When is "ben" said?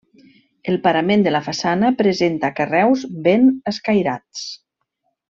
3.29-3.47